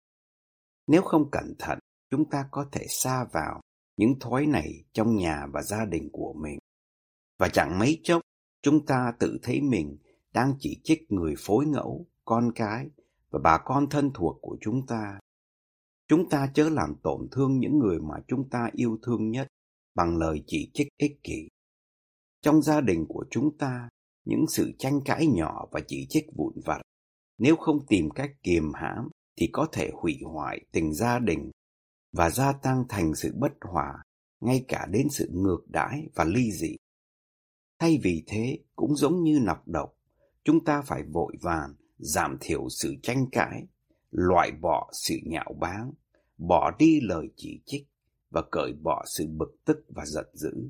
Nếu 0.87 1.01
không 1.01 1.31
cẩn 1.31 1.53
thận, 1.59 1.79
chúng 2.09 2.29
ta 2.29 2.47
có 2.51 2.69
thể 2.71 2.85
xa 2.89 3.25
vào 3.33 3.61
những 3.97 4.19
thói 4.19 4.45
này 4.45 4.83
trong 4.93 5.15
nhà 5.15 5.45
và 5.53 5.61
gia 5.61 5.85
đình 5.85 6.09
của 6.11 6.33
mình. 6.33 6.57
Và 7.39 7.49
chẳng 7.49 7.79
mấy 7.79 8.01
chốc, 8.03 8.21
chúng 8.63 8.85
ta 8.85 9.13
tự 9.19 9.39
thấy 9.43 9.61
mình 9.61 9.97
đang 10.33 10.53
chỉ 10.59 10.81
trích 10.83 11.11
người 11.11 11.35
phối 11.37 11.65
ngẫu, 11.65 12.07
con 12.25 12.51
cái 12.55 12.89
và 13.29 13.39
bà 13.43 13.57
con 13.65 13.89
thân 13.89 14.11
thuộc 14.13 14.37
của 14.41 14.57
chúng 14.61 14.85
ta. 14.85 15.19
Chúng 16.07 16.29
ta 16.29 16.51
chớ 16.53 16.69
làm 16.69 16.95
tổn 17.03 17.27
thương 17.31 17.59
những 17.59 17.79
người 17.79 17.99
mà 17.99 18.15
chúng 18.27 18.49
ta 18.49 18.69
yêu 18.73 18.97
thương 19.03 19.29
nhất 19.31 19.47
bằng 19.95 20.17
lời 20.17 20.43
chỉ 20.47 20.71
trích 20.73 20.87
ích 20.97 21.23
kỷ. 21.23 21.49
Trong 22.41 22.61
gia 22.61 22.81
đình 22.81 23.05
của 23.09 23.25
chúng 23.29 23.57
ta, 23.57 23.89
những 24.25 24.45
sự 24.47 24.71
tranh 24.79 25.01
cãi 25.05 25.27
nhỏ 25.27 25.67
và 25.71 25.81
chỉ 25.87 26.05
trích 26.09 26.25
vụn 26.35 26.53
vặt 26.65 26.81
nếu 27.37 27.55
không 27.55 27.85
tìm 27.85 28.09
cách 28.09 28.31
kiềm 28.43 28.71
hãm 28.73 29.09
thì 29.39 29.49
có 29.53 29.67
thể 29.71 29.91
hủy 29.93 30.19
hoại 30.25 30.65
tình 30.71 30.93
gia 30.93 31.19
đình 31.19 31.51
và 32.11 32.29
gia 32.29 32.53
tăng 32.53 32.83
thành 32.89 33.15
sự 33.15 33.33
bất 33.39 33.53
hòa, 33.61 34.03
ngay 34.41 34.65
cả 34.67 34.87
đến 34.91 35.07
sự 35.11 35.29
ngược 35.33 35.59
đãi 35.67 36.07
và 36.15 36.23
ly 36.23 36.51
dị. 36.51 36.75
Thay 37.83 37.99
vì 38.03 38.23
thế, 38.27 38.59
cũng 38.75 38.95
giống 38.95 39.23
như 39.23 39.39
nọc 39.41 39.67
độc, 39.67 39.97
chúng 40.43 40.63
ta 40.63 40.81
phải 40.81 41.03
vội 41.03 41.35
vàng 41.41 41.73
giảm 41.97 42.37
thiểu 42.41 42.69
sự 42.69 42.95
tranh 43.03 43.25
cãi, 43.31 43.63
loại 44.11 44.51
bỏ 44.61 44.89
sự 44.93 45.15
nhạo 45.25 45.55
báng, 45.59 45.91
bỏ 46.37 46.71
đi 46.79 46.99
lời 47.01 47.27
chỉ 47.35 47.59
trích 47.65 47.87
và 48.29 48.41
cởi 48.51 48.73
bỏ 48.73 49.03
sự 49.07 49.27
bực 49.27 49.55
tức 49.65 49.85
và 49.89 50.05
giận 50.05 50.25
dữ. 50.33 50.69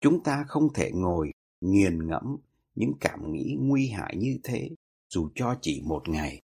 Chúng 0.00 0.22
ta 0.22 0.44
không 0.48 0.72
thể 0.72 0.90
ngồi 0.94 1.30
nghiền 1.60 2.06
ngẫm 2.06 2.36
những 2.74 2.92
cảm 3.00 3.32
nghĩ 3.32 3.56
nguy 3.60 3.88
hại 3.88 4.16
như 4.16 4.38
thế 4.44 4.70
dù 5.08 5.28
cho 5.34 5.58
chỉ 5.60 5.82
một 5.84 6.08
ngày. 6.08 6.42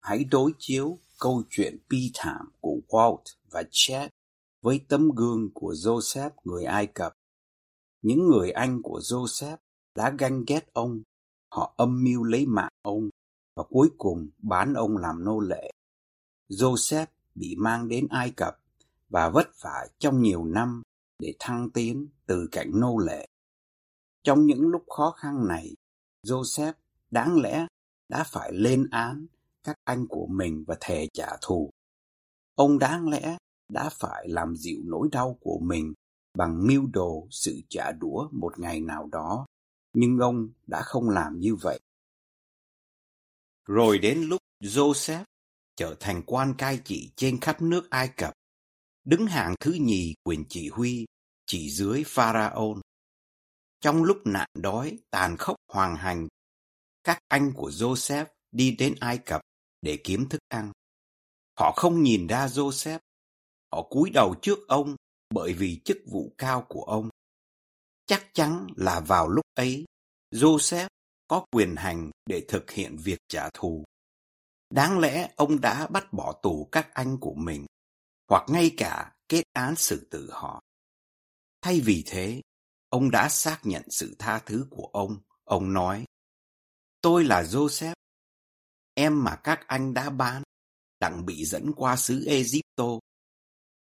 Hãy 0.00 0.24
đối 0.24 0.52
chiếu 0.58 0.98
câu 1.20 1.42
chuyện 1.50 1.78
bi 1.88 2.10
thảm 2.14 2.52
của 2.60 2.76
Walt 2.88 3.22
và 3.50 3.62
Chet 3.70 4.10
với 4.60 4.80
tấm 4.88 5.10
gương 5.16 5.50
của 5.54 5.72
Joseph 5.72 6.30
người 6.44 6.64
Ai 6.64 6.86
Cập. 6.86 7.12
Những 8.02 8.28
người 8.28 8.50
anh 8.50 8.82
của 8.82 8.98
Joseph 8.98 9.56
đã 9.94 10.14
ganh 10.18 10.44
ghét 10.46 10.72
ông, 10.72 11.02
họ 11.52 11.74
âm 11.76 12.04
mưu 12.04 12.24
lấy 12.24 12.46
mạng 12.46 12.72
ông 12.82 13.08
và 13.56 13.64
cuối 13.70 13.90
cùng 13.98 14.30
bán 14.38 14.74
ông 14.74 14.96
làm 14.96 15.24
nô 15.24 15.40
lệ. 15.40 15.70
Joseph 16.48 17.06
bị 17.34 17.56
mang 17.58 17.88
đến 17.88 18.06
Ai 18.10 18.30
Cập 18.30 18.58
và 19.08 19.30
vất 19.30 19.48
vả 19.60 19.86
trong 19.98 20.22
nhiều 20.22 20.44
năm 20.44 20.82
để 21.18 21.34
thăng 21.38 21.70
tiến 21.70 22.08
từ 22.26 22.48
cảnh 22.52 22.70
nô 22.74 22.98
lệ. 22.98 23.26
Trong 24.22 24.46
những 24.46 24.68
lúc 24.68 24.84
khó 24.88 25.10
khăn 25.10 25.48
này, 25.48 25.74
Joseph 26.26 26.72
đáng 27.10 27.40
lẽ 27.40 27.66
đã 28.08 28.24
phải 28.24 28.52
lên 28.52 28.88
án 28.90 29.26
các 29.64 29.76
anh 29.84 30.06
của 30.06 30.26
mình 30.26 30.64
và 30.66 30.76
thề 30.80 31.08
trả 31.12 31.36
thù. 31.42 31.70
Ông 32.54 32.78
đáng 32.78 33.08
lẽ 33.08 33.36
đã 33.68 33.88
phải 33.92 34.28
làm 34.28 34.56
dịu 34.56 34.80
nỗi 34.84 35.08
đau 35.12 35.38
của 35.40 35.58
mình 35.62 35.92
bằng 36.34 36.66
mưu 36.66 36.86
đồ 36.86 37.28
sự 37.30 37.60
trả 37.68 37.92
đũa 37.92 38.28
một 38.32 38.58
ngày 38.58 38.80
nào 38.80 39.08
đó, 39.12 39.46
nhưng 39.92 40.18
ông 40.18 40.48
đã 40.66 40.82
không 40.82 41.08
làm 41.08 41.40
như 41.40 41.54
vậy. 41.54 41.80
Rồi 43.66 43.98
đến 43.98 44.22
lúc 44.22 44.40
Joseph 44.60 45.24
trở 45.76 45.96
thành 46.00 46.22
quan 46.26 46.54
cai 46.58 46.80
trị 46.84 47.10
trên 47.16 47.40
khắp 47.40 47.62
nước 47.62 47.90
Ai 47.90 48.08
Cập, 48.16 48.34
đứng 49.04 49.26
hàng 49.26 49.54
thứ 49.60 49.72
nhì 49.72 50.14
quyền 50.22 50.44
chỉ 50.48 50.68
huy 50.68 51.06
chỉ 51.46 51.70
dưới 51.70 52.04
Pharaon. 52.06 52.80
Trong 53.80 54.02
lúc 54.02 54.18
nạn 54.24 54.48
đói 54.54 54.98
tàn 55.10 55.36
khốc 55.36 55.56
hoàng 55.72 55.96
hành, 55.96 56.28
các 57.04 57.18
anh 57.28 57.52
của 57.54 57.70
Joseph 57.70 58.26
đi 58.52 58.76
đến 58.78 58.94
Ai 59.00 59.18
Cập 59.18 59.40
để 59.82 59.98
kiếm 60.04 60.28
thức 60.28 60.40
ăn. 60.48 60.72
Họ 61.58 61.72
không 61.76 62.02
nhìn 62.02 62.26
ra 62.26 62.46
Joseph, 62.46 62.98
họ 63.72 63.82
cúi 63.82 64.10
đầu 64.10 64.34
trước 64.42 64.58
ông 64.68 64.96
bởi 65.34 65.52
vì 65.52 65.80
chức 65.84 65.98
vụ 66.06 66.32
cao 66.38 66.66
của 66.68 66.82
ông. 66.82 67.08
Chắc 68.06 68.26
chắn 68.34 68.66
là 68.76 69.00
vào 69.00 69.28
lúc 69.28 69.44
ấy, 69.54 69.84
Joseph 70.34 70.88
có 71.28 71.44
quyền 71.50 71.76
hành 71.76 72.10
để 72.26 72.44
thực 72.48 72.70
hiện 72.70 72.96
việc 72.96 73.18
trả 73.28 73.50
thù. 73.54 73.84
Đáng 74.70 74.98
lẽ 74.98 75.32
ông 75.36 75.60
đã 75.60 75.86
bắt 75.86 76.12
bỏ 76.12 76.32
tù 76.42 76.68
các 76.72 76.94
anh 76.94 77.18
của 77.20 77.34
mình, 77.34 77.66
hoặc 78.28 78.44
ngay 78.48 78.74
cả 78.76 79.12
kết 79.28 79.42
án 79.52 79.76
xử 79.76 80.08
tử 80.10 80.30
họ. 80.32 80.60
Thay 81.62 81.80
vì 81.80 82.02
thế, 82.06 82.40
ông 82.88 83.10
đã 83.10 83.28
xác 83.28 83.60
nhận 83.64 83.82
sự 83.90 84.16
tha 84.18 84.38
thứ 84.38 84.66
của 84.70 84.90
ông. 84.92 85.18
Ông 85.44 85.72
nói, 85.72 86.04
tôi 87.00 87.24
là 87.24 87.42
Joseph, 87.42 87.94
em 88.94 89.24
mà 89.24 89.36
các 89.36 89.64
anh 89.66 89.94
đã 89.94 90.10
bán, 90.10 90.42
đặng 91.00 91.26
bị 91.26 91.44
dẫn 91.44 91.72
qua 91.76 91.96
xứ 91.96 92.24
Egypto. 92.26 92.98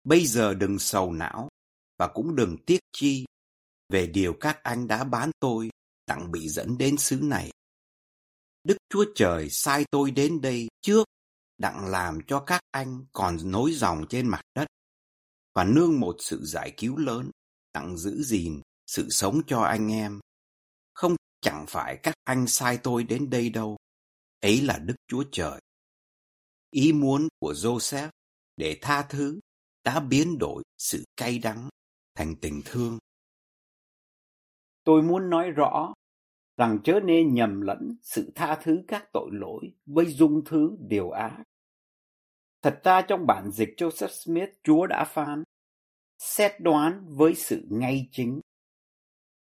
Bây 0.05 0.27
giờ 0.27 0.55
đừng 0.55 0.79
sầu 0.79 1.13
não 1.13 1.49
và 1.99 2.09
cũng 2.09 2.37
đừng 2.37 2.57
tiếc 2.67 2.81
chi 2.93 3.25
về 3.89 4.07
điều 4.07 4.35
các 4.41 4.63
anh 4.63 4.89
đã 4.89 5.05
bán 5.05 5.31
tôi 5.41 5.71
đặng 6.07 6.33
bị 6.33 6.49
dẫn 6.49 6.79
đến 6.79 6.97
xứ 6.97 7.19
này. 7.23 7.51
Đức 8.65 8.77
Chúa 8.89 9.05
Trời 9.15 9.51
sai 9.51 9.85
tôi 9.91 10.11
đến 10.11 10.41
đây 10.41 10.69
trước 10.83 11.05
đặng 11.59 11.87
làm 11.87 12.19
cho 12.27 12.41
các 12.41 12.61
anh 12.71 13.05
còn 13.13 13.37
nối 13.45 13.73
dòng 13.73 14.07
trên 14.09 14.29
mặt 14.29 14.43
đất 14.55 14.67
và 15.55 15.65
nương 15.65 16.01
một 16.01 16.17
sự 16.19 16.45
giải 16.45 16.75
cứu 16.77 16.97
lớn 16.97 17.31
đặng 17.73 17.97
giữ 17.97 18.23
gìn 18.23 18.61
sự 18.87 19.11
sống 19.11 19.41
cho 19.47 19.61
anh 19.61 19.93
em. 19.93 20.21
Không 20.95 21.17
chẳng 21.41 21.65
phải 21.69 22.01
các 22.03 22.15
anh 22.25 22.47
sai 22.47 22.79
tôi 22.83 23.05
đến 23.05 23.31
đây 23.31 23.51
đâu, 23.51 23.77
ấy 24.41 24.61
là 24.61 24.79
Đức 24.79 24.95
Chúa 25.09 25.25
Trời. 25.33 25.61
Ý 26.71 26.93
muốn 26.93 27.29
của 27.39 27.53
Joseph 27.53 28.11
để 28.57 28.79
tha 28.83 29.03
thứ 29.03 29.41
đã 29.85 30.01
biến 30.01 30.39
đổi 30.39 30.63
sự 30.79 31.05
cay 31.17 31.39
đắng 31.39 31.69
thành 32.15 32.35
tình 32.41 32.63
thương. 32.65 32.99
Tôi 34.85 35.03
muốn 35.03 35.31
nói 35.31 35.51
rõ 35.51 35.95
rằng 36.57 36.79
chớ 36.85 37.01
nên 37.05 37.35
nhầm 37.35 37.61
lẫn 37.61 37.97
sự 38.03 38.33
tha 38.35 38.59
thứ 38.63 38.85
các 38.89 39.09
tội 39.13 39.29
lỗi 39.33 39.73
với 39.87 40.07
dung 40.07 40.43
thứ 40.45 40.77
điều 40.81 41.11
ác. 41.11 41.43
Thật 42.63 42.81
ra 42.85 43.03
trong 43.03 43.27
bản 43.27 43.51
dịch 43.51 43.75
Joseph 43.77 44.09
Smith, 44.09 44.51
Chúa 44.63 44.87
đã 44.87 45.05
phán, 45.05 45.43
xét 46.19 46.61
đoán 46.61 47.05
với 47.09 47.35
sự 47.35 47.67
ngay 47.71 48.09
chính. 48.13 48.41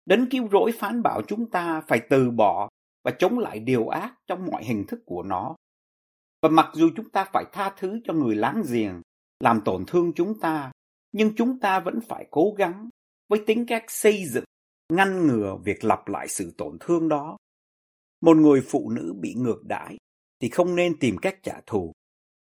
Đấng 0.06 0.30
cứu 0.30 0.50
rỗi 0.52 0.72
phán 0.80 1.04
bảo 1.04 1.22
chúng 1.28 1.50
ta 1.50 1.82
phải 1.88 2.02
từ 2.10 2.32
bỏ 2.32 2.70
và 3.04 3.12
chống 3.20 3.40
lại 3.40 3.60
điều 3.60 3.88
ác 3.88 4.16
trong 4.28 4.46
mọi 4.52 4.64
hình 4.64 4.86
thức 4.88 5.00
của 5.06 5.24
nó. 5.24 5.56
Và 6.42 6.50
mặc 6.50 6.70
dù 6.74 6.90
chúng 6.96 7.10
ta 7.10 7.26
phải 7.34 7.46
tha 7.52 7.74
thứ 7.78 8.00
cho 8.04 8.14
người 8.14 8.36
láng 8.36 8.64
giềng, 8.72 9.02
làm 9.44 9.62
tổn 9.66 9.84
thương 9.88 10.14
chúng 10.16 10.40
ta, 10.40 10.72
nhưng 11.12 11.36
chúng 11.36 11.60
ta 11.60 11.80
vẫn 11.80 12.00
phải 12.08 12.28
cố 12.32 12.54
gắng 12.58 12.90
với 13.30 13.44
tính 13.48 13.66
cách 13.68 13.84
xây 13.88 14.26
dựng 14.26 14.44
ngăn 14.94 15.28
ngừa 15.28 15.58
việc 15.64 15.84
lặp 15.84 16.08
lại 16.08 16.28
sự 16.28 16.54
tổn 16.58 16.78
thương 16.80 17.10
đó. 17.10 17.38
Một 18.22 18.38
người 18.38 18.62
phụ 18.62 18.90
nữ 18.90 19.14
bị 19.20 19.34
ngược 19.34 19.64
đãi 19.64 19.98
thì 20.40 20.50
không 20.50 20.76
nên 20.76 21.00
tìm 21.00 21.18
cách 21.18 21.40
trả 21.44 21.62
thù, 21.66 21.92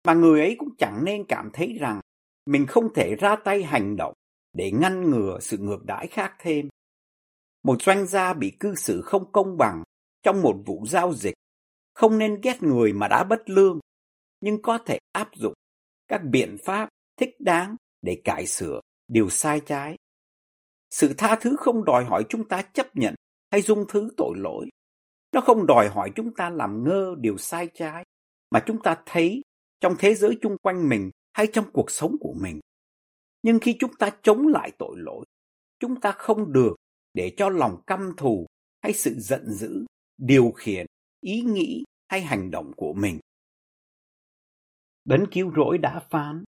mà 0.07 0.15
người 0.15 0.41
ấy 0.41 0.57
cũng 0.59 0.77
chẳng 0.79 1.05
nên 1.05 1.25
cảm 1.29 1.51
thấy 1.53 1.77
rằng 1.81 2.01
mình 2.47 2.67
không 2.67 2.95
thể 2.95 3.15
ra 3.15 3.37
tay 3.37 3.63
hành 3.63 3.97
động 3.97 4.13
để 4.53 4.71
ngăn 4.73 5.11
ngừa 5.11 5.39
sự 5.41 5.59
ngược 5.59 5.85
đãi 5.85 6.07
khác 6.07 6.37
thêm. 6.39 6.69
Một 7.63 7.83
doanh 7.83 8.07
gia 8.07 8.33
bị 8.33 8.57
cư 8.61 8.75
xử 8.75 9.03
không 9.03 9.33
công 9.33 9.57
bằng 9.57 9.83
trong 10.23 10.43
một 10.43 10.57
vụ 10.67 10.87
giao 10.87 11.15
dịch 11.15 11.35
không 11.95 12.19
nên 12.19 12.41
ghét 12.41 12.63
người 12.63 12.93
mà 12.93 13.09
đã 13.09 13.25
bất 13.25 13.51
lương, 13.51 13.81
nhưng 14.41 14.63
có 14.63 14.79
thể 14.79 14.99
áp 15.13 15.29
dụng 15.35 15.55
các 16.15 16.25
biện 16.25 16.57
pháp 16.65 16.89
thích 17.17 17.37
đáng 17.39 17.77
để 18.03 18.21
cải 18.25 18.47
sửa 18.47 18.81
điều 19.09 19.29
sai 19.29 19.61
trái 19.67 19.97
sự 20.91 21.15
tha 21.19 21.39
thứ 21.41 21.57
không 21.59 21.85
đòi 21.85 22.05
hỏi 22.05 22.25
chúng 22.29 22.49
ta 22.49 22.63
chấp 22.63 22.97
nhận 22.97 23.15
hay 23.51 23.63
dung 23.63 23.85
thứ 23.89 24.11
tội 24.17 24.35
lỗi. 24.37 24.69
Nó 25.33 25.41
không 25.41 25.67
đòi 25.67 25.89
hỏi 25.89 26.11
chúng 26.17 26.35
ta 26.35 26.51
làm 26.51 26.85
ngơ 26.85 27.15
điều 27.19 27.37
sai 27.39 27.69
trái 27.75 28.05
mà 28.51 28.63
chúng 28.67 28.83
ta 28.83 29.03
thấy 29.07 29.43
trong 29.81 29.95
thế 29.99 30.15
giới 30.15 30.39
chung 30.43 30.57
quanh 30.63 30.89
mình 30.89 31.11
hay 31.33 31.47
trong 31.53 31.65
cuộc 31.73 31.91
sống 31.91 32.17
của 32.21 32.35
mình. 32.41 32.61
Nhưng 33.43 33.59
khi 33.59 33.77
chúng 33.79 33.95
ta 33.99 34.11
chống 34.23 34.47
lại 34.47 34.73
tội 34.79 34.97
lỗi, 34.97 35.25
chúng 35.81 36.01
ta 36.01 36.13
không 36.13 36.53
được 36.53 36.77
để 37.15 37.35
cho 37.37 37.49
lòng 37.49 37.83
căm 37.87 38.13
thù 38.17 38.47
hay 38.83 38.93
sự 38.93 39.15
giận 39.19 39.51
dữ 39.51 39.85
điều 40.19 40.51
khiển 40.51 40.87
ý 41.21 41.41
nghĩ 41.41 41.85
hay 42.09 42.21
hành 42.21 42.51
động 42.51 42.73
của 42.77 42.93
mình. 42.93 43.19
Đấng 45.05 45.27
cứu 45.31 45.53
rỗi 45.57 45.79
đã 45.79 46.01
phán, 46.11 46.45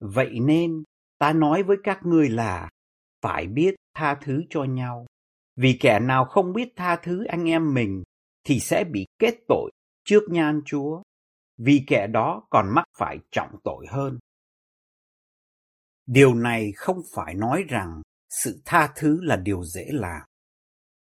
vậy 0.00 0.40
nên 0.40 0.82
ta 1.18 1.32
nói 1.32 1.62
với 1.62 1.76
các 1.84 2.00
ngươi 2.06 2.28
là 2.28 2.70
phải 3.22 3.46
biết 3.46 3.74
tha 3.94 4.14
thứ 4.14 4.42
cho 4.50 4.64
nhau. 4.64 5.06
Vì 5.56 5.76
kẻ 5.80 6.00
nào 6.00 6.24
không 6.24 6.52
biết 6.52 6.68
tha 6.76 6.96
thứ 7.02 7.24
anh 7.24 7.48
em 7.48 7.74
mình 7.74 8.02
thì 8.44 8.60
sẽ 8.60 8.84
bị 8.84 9.06
kết 9.18 9.34
tội 9.48 9.70
trước 10.04 10.22
nhan 10.30 10.62
Chúa, 10.64 11.02
vì 11.58 11.84
kẻ 11.86 12.06
đó 12.06 12.46
còn 12.50 12.66
mắc 12.74 12.84
phải 12.98 13.18
trọng 13.30 13.56
tội 13.64 13.86
hơn. 13.88 14.18
Điều 16.06 16.34
này 16.34 16.72
không 16.76 17.00
phải 17.14 17.34
nói 17.34 17.64
rằng 17.68 18.02
sự 18.30 18.62
tha 18.64 18.92
thứ 18.96 19.18
là 19.22 19.36
điều 19.36 19.64
dễ 19.64 19.86
làm. 19.90 20.22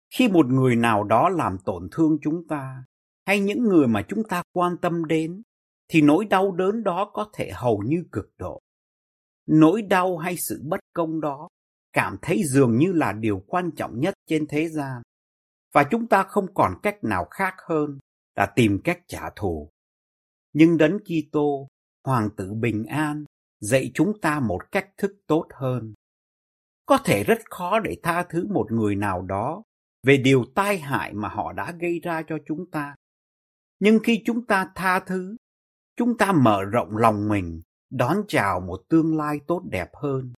Khi 0.10 0.28
một 0.28 0.46
người 0.48 0.76
nào 0.76 1.04
đó 1.04 1.30
làm 1.30 1.58
tổn 1.66 1.88
thương 1.92 2.18
chúng 2.22 2.48
ta, 2.48 2.84
hay 3.26 3.40
những 3.40 3.64
người 3.64 3.88
mà 3.88 4.06
chúng 4.08 4.24
ta 4.30 4.44
quan 4.54 4.78
tâm 4.82 5.06
đến, 5.06 5.42
thì 5.90 6.02
nỗi 6.02 6.26
đau 6.26 6.52
đớn 6.52 6.84
đó 6.84 7.12
có 7.14 7.30
thể 7.34 7.52
hầu 7.54 7.84
như 7.86 8.04
cực 8.12 8.30
độ. 8.38 8.60
Nỗi 9.46 9.82
đau 9.82 10.18
hay 10.18 10.38
sự 10.38 10.62
bất 10.64 10.80
công 10.94 11.22
đó 11.22 11.48
cảm 11.94 12.18
thấy 12.22 12.44
dường 12.46 12.78
như 12.78 12.92
là 12.92 13.14
điều 13.14 13.44
quan 13.48 13.72
trọng 13.72 14.00
nhất 14.00 14.14
trên 14.28 14.48
thế 14.48 14.70
gian 14.70 15.02
và 15.74 15.84
chúng 15.92 16.08
ta 16.08 16.24
không 16.24 16.54
còn 16.54 16.74
cách 16.84 17.04
nào 17.04 17.26
khác 17.32 17.54
hơn 17.68 18.00
là 18.36 18.54
tìm 18.56 18.82
cách 18.84 19.00
trả 19.08 19.30
thù. 19.36 19.70
Nhưng 20.54 20.78
đấng 20.78 21.00
Kitô, 21.00 21.68
hoàng 22.04 22.30
tử 22.38 22.54
bình 22.54 22.86
an, 22.86 23.24
dạy 23.60 23.92
chúng 23.94 24.22
ta 24.22 24.40
một 24.40 24.72
cách 24.72 24.90
thức 24.98 25.12
tốt 25.28 25.48
hơn. 25.54 25.94
Có 26.86 26.98
thể 26.98 27.24
rất 27.24 27.40
khó 27.50 27.80
để 27.80 27.98
tha 28.04 28.24
thứ 28.30 28.48
một 28.48 28.72
người 28.72 28.96
nào 28.96 29.22
đó 29.22 29.64
về 30.04 30.18
điều 30.18 30.46
tai 30.56 30.80
hại 30.80 31.14
mà 31.14 31.30
họ 31.30 31.54
đã 31.54 31.72
gây 31.80 32.00
ra 32.00 32.24
cho 32.28 32.38
chúng 32.46 32.72
ta. 32.72 32.96
Nhưng 33.80 34.00
khi 34.04 34.22
chúng 34.26 34.46
ta 34.46 34.72
tha 34.76 35.00
thứ, 35.00 35.36
chúng 36.00 36.18
ta 36.18 36.32
mở 36.32 36.64
rộng 36.64 36.98
lòng 36.98 37.30
mình, 37.30 37.62
đón 37.90 38.18
chào 38.28 38.60
một 38.60 38.82
tương 38.90 39.18
lai 39.18 39.40
tốt 39.48 39.62
đẹp 39.72 39.90
hơn 39.94 40.34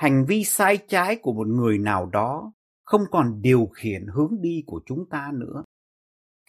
hành 0.00 0.24
vi 0.28 0.44
sai 0.44 0.78
trái 0.88 1.18
của 1.22 1.32
một 1.32 1.46
người 1.46 1.78
nào 1.78 2.06
đó 2.06 2.52
không 2.84 3.02
còn 3.10 3.42
điều 3.42 3.66
khiển 3.74 4.06
hướng 4.14 4.40
đi 4.40 4.62
của 4.66 4.80
chúng 4.86 5.08
ta 5.10 5.30
nữa. 5.34 5.64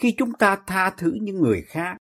Khi 0.02 0.16
chúng 0.18 0.34
ta 0.34 0.64
tha 0.68 0.90
thứ 0.98 1.18
những 1.22 1.42
người 1.42 1.62
khác, 1.62 1.98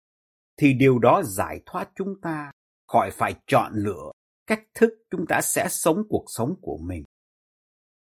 thì 0.58 0.74
điều 0.74 1.00
đó 1.00 1.22
giải 1.24 1.62
thoát 1.66 1.90
chúng 1.96 2.22
ta 2.22 2.52
khỏi 2.88 3.12
phải 3.12 3.36
chọn 3.48 3.72
lựa 3.76 4.12
cách 4.48 4.64
thức 4.74 4.90
chúng 5.12 5.26
ta 5.30 5.42
sẽ 5.42 5.68
sống 5.70 6.04
cuộc 6.10 6.26
sống 6.28 6.56
của 6.62 6.78
mình. 6.78 7.04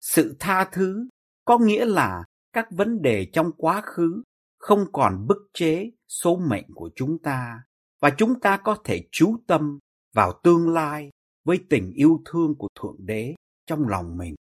Sự 0.01 0.35
tha 0.39 0.69
thứ 0.71 1.07
có 1.45 1.57
nghĩa 1.57 1.85
là 1.85 2.23
các 2.53 2.67
vấn 2.71 3.01
đề 3.01 3.27
trong 3.33 3.51
quá 3.57 3.81
khứ 3.85 4.23
không 4.57 4.85
còn 4.93 5.27
bức 5.27 5.37
chế 5.53 5.91
số 6.07 6.37
mệnh 6.37 6.65
của 6.75 6.89
chúng 6.95 7.17
ta 7.23 7.63
và 7.99 8.09
chúng 8.17 8.39
ta 8.39 8.57
có 8.63 8.77
thể 8.83 9.07
chú 9.11 9.37
tâm 9.47 9.79
vào 10.13 10.39
tương 10.43 10.69
lai 10.69 11.11
với 11.43 11.59
tình 11.69 11.91
yêu 11.91 12.21
thương 12.25 12.55
của 12.55 12.67
Thượng 12.79 12.95
Đế 12.99 13.35
trong 13.65 13.87
lòng 13.87 14.17
mình. 14.17 14.35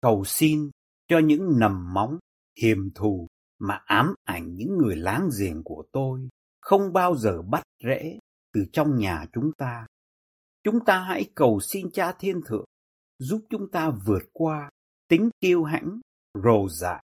Cầu 0.00 0.24
xin 0.24 0.70
cho 1.08 1.18
những 1.18 1.58
nầm 1.58 1.94
móng, 1.94 2.18
hiềm 2.62 2.90
thù 2.94 3.26
mà 3.58 3.80
ám 3.84 4.14
ảnh 4.24 4.54
những 4.54 4.78
người 4.78 4.96
láng 4.96 5.28
giềng 5.40 5.62
của 5.64 5.84
tôi 5.92 6.28
không 6.60 6.92
bao 6.92 7.16
giờ 7.16 7.42
bắt 7.42 7.62
rễ 7.84 8.18
từ 8.52 8.64
trong 8.72 8.98
nhà 8.98 9.26
chúng 9.32 9.52
ta. 9.58 9.86
Chúng 10.62 10.84
ta 10.84 10.98
hãy 10.98 11.30
cầu 11.34 11.60
xin 11.60 11.90
Cha 11.90 12.12
Thiên 12.18 12.40
Thượng 12.46 12.64
giúp 13.18 13.40
chúng 13.50 13.70
ta 13.70 13.90
vượt 14.06 14.22
qua 14.32 14.70
tính 15.08 15.30
kiêu 15.40 15.64
hãnh, 15.64 16.00
rồ 16.44 16.68
dại, 16.68 17.04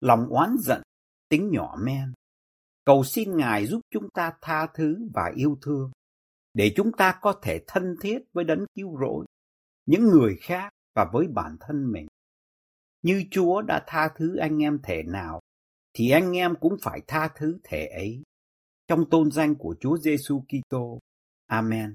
lòng 0.00 0.26
oán 0.28 0.56
giận, 0.58 0.82
tính 1.28 1.50
nhỏ 1.52 1.76
men. 1.82 2.12
Cầu 2.90 3.04
xin 3.04 3.36
Ngài 3.36 3.66
giúp 3.66 3.80
chúng 3.90 4.10
ta 4.10 4.32
tha 4.40 4.66
thứ 4.74 5.08
và 5.14 5.32
yêu 5.36 5.58
thương, 5.62 5.90
để 6.54 6.72
chúng 6.76 6.92
ta 6.92 7.18
có 7.22 7.32
thể 7.42 7.60
thân 7.66 7.96
thiết 8.00 8.18
với 8.32 8.44
đấng 8.44 8.64
cứu 8.74 8.98
rỗi, 9.00 9.26
những 9.86 10.02
người 10.02 10.36
khác 10.40 10.70
và 10.94 11.10
với 11.12 11.26
bản 11.28 11.56
thân 11.60 11.92
mình. 11.92 12.06
Như 13.02 13.24
Chúa 13.30 13.62
đã 13.62 13.84
tha 13.86 14.08
thứ 14.16 14.36
anh 14.36 14.62
em 14.62 14.78
thể 14.82 15.02
nào, 15.02 15.40
thì 15.94 16.10
anh 16.10 16.36
em 16.36 16.54
cũng 16.60 16.76
phải 16.82 17.00
tha 17.06 17.28
thứ 17.36 17.58
thể 17.64 17.86
ấy. 17.86 18.22
Trong 18.88 19.10
tôn 19.10 19.30
danh 19.30 19.54
của 19.54 19.74
Chúa 19.80 19.96
Giêsu 19.96 20.44
Kitô. 20.48 20.98
Amen. 21.46 21.94